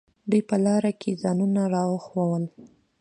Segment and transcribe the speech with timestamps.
[0.29, 2.43] دوى په لاره کښې ځايونه راښوول.